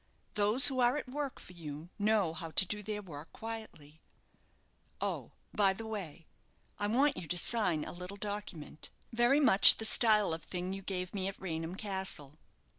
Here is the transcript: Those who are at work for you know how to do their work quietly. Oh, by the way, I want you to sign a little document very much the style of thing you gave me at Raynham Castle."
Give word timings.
Those 0.33 0.65
who 0.65 0.79
are 0.79 0.97
at 0.97 1.07
work 1.07 1.39
for 1.39 1.53
you 1.53 1.89
know 1.99 2.33
how 2.33 2.49
to 2.49 2.65
do 2.65 2.81
their 2.81 3.03
work 3.03 3.31
quietly. 3.33 4.01
Oh, 4.99 5.33
by 5.53 5.73
the 5.73 5.85
way, 5.85 6.25
I 6.79 6.87
want 6.87 7.17
you 7.17 7.27
to 7.27 7.37
sign 7.37 7.85
a 7.85 7.91
little 7.91 8.17
document 8.17 8.89
very 9.13 9.39
much 9.39 9.77
the 9.77 9.85
style 9.85 10.33
of 10.33 10.41
thing 10.43 10.73
you 10.73 10.81
gave 10.81 11.13
me 11.13 11.27
at 11.27 11.39
Raynham 11.39 11.75
Castle." 11.75 12.39